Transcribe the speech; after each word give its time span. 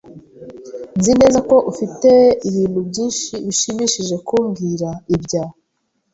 Nzi 0.97 1.11
neza 1.19 1.39
ko 1.49 1.55
ufite 1.71 2.09
ibintu 2.49 2.79
byinshi 2.89 3.29
bishimishije 3.47 4.15
kumbwira 4.27 4.89
ibya. 5.15 5.43